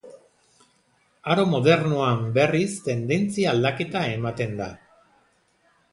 Aro 1.33 1.43
modernoan 1.51 2.25
berriz 2.37 2.71
tendentzia 2.89 3.53
aldaketa 3.55 4.03
ematen 4.15 4.61
da. 4.63 4.71